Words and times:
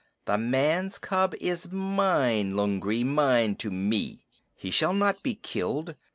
The 0.25 0.39
man's 0.39 0.97
cub 0.97 1.35
is 1.39 1.71
mine, 1.71 2.53
Lungri 2.53 3.05
mine 3.05 3.53
to 3.57 3.69
me! 3.69 4.25
He 4.55 4.71
shall 4.71 4.93
not 4.93 5.21
be 5.21 5.35
killed. 5.35 5.93